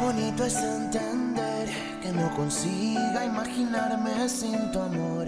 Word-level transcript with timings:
bonito 0.00 0.44
es 0.44 0.56
entender 0.56 1.68
que 2.02 2.10
no 2.10 2.34
consiga 2.34 3.24
imaginarme 3.24 4.28
sin 4.28 4.72
tu 4.72 4.80
amor. 4.80 5.26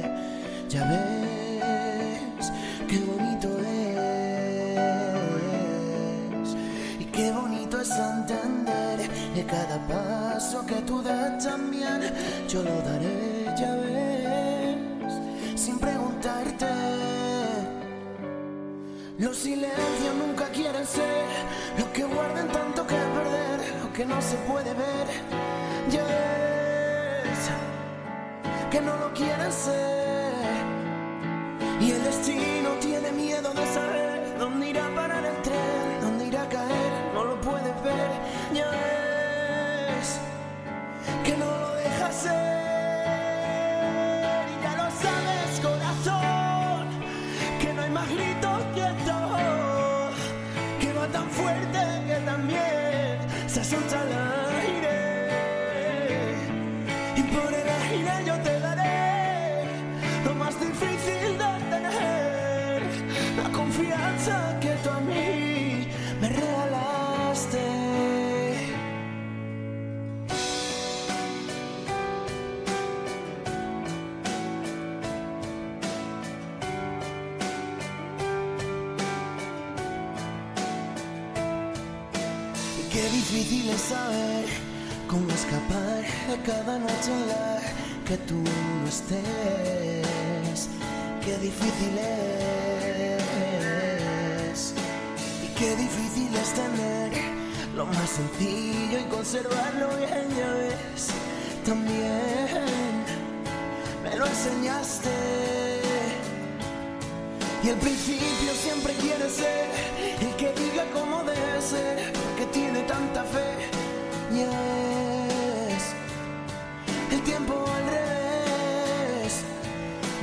Ya 0.69 0.85
ves, 0.85 2.51
qué 2.89 2.98
bonito 3.01 3.48
es. 3.59 4.47
Y 6.98 7.05
qué 7.05 7.31
bonito 7.33 7.81
es 7.81 7.91
entender 7.91 9.11
que 9.35 9.45
cada 9.45 9.79
paso 9.87 10.65
que 10.67 10.77
tú 10.83 11.03
das 11.03 11.45
también 11.45 12.01
yo 12.48 12.62
lo 12.62 12.81
daré, 12.83 13.45
ya 13.59 13.75
ves, 13.77 14.81
sin 15.61 15.79
preguntarte. 15.79 16.67
Los 19.19 19.37
silencios 19.37 20.15
nunca 20.19 20.47
quieren 20.47 20.87
ser 20.87 21.27
lo 21.79 21.93
que 21.93 22.03
perder, 22.05 22.42
que 23.95 24.07
no 24.07 24.21
se 24.23 24.37
puede 24.49 24.73
ver. 24.73 25.07
Ya 25.91 26.07
es 27.25 27.51
que 28.71 28.81
no 28.81 28.97
lo 28.97 29.13
quieren 29.13 29.53
ser. 29.53 30.33
Y 31.81 31.91
el 31.91 32.03
destino 32.05 32.71
tiene 32.81 33.12
miedo 33.12 33.53
de 33.53 33.67
saber 33.67 34.39
dónde 34.39 34.71
irá 34.71 34.87
a 34.87 34.95
parar 34.95 35.31
se 53.53 53.61
asusta 53.61 54.03
el 54.03 54.12
aire. 54.64 54.98
Y 57.17 57.22
por 57.34 57.53
el 57.53 57.69
aire 57.69 58.25
yo 58.25 58.34
te 58.41 58.59
daré 58.61 59.64
lo 60.25 60.34
más 60.34 60.59
difícil 60.59 61.36
de 61.36 61.53
tener, 61.72 62.83
la 63.36 63.50
confianza 63.53 64.59
qué 82.93 83.03
difícil 83.09 83.71
es 83.71 83.81
saber 83.81 84.45
cómo 85.09 85.31
escapar 85.31 86.05
de 86.29 86.37
cada 86.45 86.79
noche 86.79 87.11
en 87.11 87.29
la 87.29 87.61
que 88.07 88.19
tú 88.29 88.34
no 88.34 88.89
estés. 88.89 90.69
Qué 91.25 91.39
difícil 91.39 91.99
es. 94.49 94.75
Y 95.43 95.47
qué 95.59 95.75
difícil 95.77 96.34
es 96.37 96.53
tener 96.53 97.12
lo 97.75 97.87
más 97.87 98.11
sencillo 98.11 98.99
y 99.00 99.05
conservarlo 99.05 99.89
bien, 99.97 100.28
ya 100.37 100.50
ves. 100.53 101.09
También 101.65 103.05
me 104.05 104.16
lo 104.16 104.27
enseñaste. 104.27 105.11
Y 107.65 107.69
el 107.69 107.77
principio 107.77 108.53
siempre 108.61 108.93
quiere 108.95 109.31
ser 109.31 109.71
el 110.21 110.34
que 110.37 110.53
diga 110.61 110.84
cómo 110.93 111.12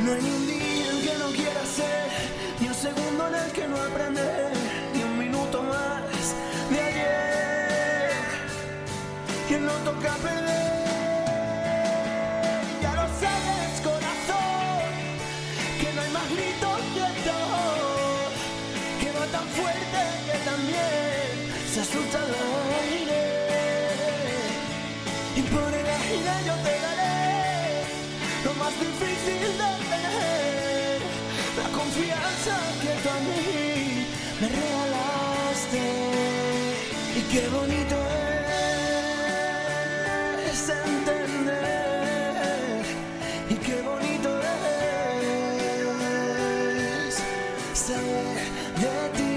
No 0.06 0.14
hay 0.14 0.22
ni 0.22 0.30
un 0.30 0.48
día 0.48 0.92
en 0.92 1.02
que 1.02 1.18
no 1.18 1.28
quiera 1.32 1.66
ser, 1.66 2.10
ni 2.60 2.68
un 2.70 2.74
segundo 2.74 3.28
en 3.28 3.36
el 3.36 3.52
que 3.52 3.68
no 3.68 3.76
aprender, 3.78 4.54
ni 4.94 5.04
un 5.04 5.18
minuto 5.18 5.62
más 5.62 6.04
de 6.70 6.82
ayer. 6.82 8.12
Que 9.50 9.58
no 9.60 9.74
toca 9.84 10.14
perder. 10.16 10.70
Ya 12.82 12.92
lo 12.96 13.08
sabes, 13.22 13.82
corazón 13.84 14.90
que 15.82 15.94
no 15.94 16.02
hay 16.02 16.12
más 16.12 16.30
gritos 16.32 16.80
que 16.94 17.02
esto, 17.14 17.38
que 19.02 19.10
va 19.20 19.26
tan 19.38 19.48
fuerte 19.50 20.02
que 20.32 20.38
también 20.50 21.28
se 21.74 21.82
asusta 21.82 22.20
el 22.24 22.34
aire. 22.88 23.22
Y 25.36 25.42
por 25.42 25.74
el 25.74 25.86
aire 25.86 26.34
yo 26.48 26.54
te 26.64 26.89
más 28.70 28.80
difícil 28.80 29.42
de 29.58 29.72
tener, 29.90 31.00
la 31.58 31.68
confianza 31.78 32.56
que 32.82 32.94
mí 33.26 33.44
me 34.42 34.48
regalaste. 34.48 35.84
Y 37.16 37.22
qué 37.32 37.44
bonito 37.50 37.98
es 40.52 40.62
entender, 40.70 41.62
y 43.50 43.56
qué 43.56 43.82
bonito 43.82 44.30
es 47.08 47.14
saber 47.74 48.40
de 48.82 48.94
ti. 49.18 49.29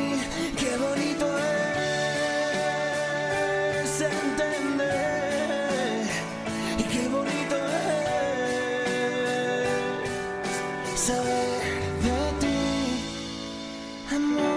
I'm 14.15 14.52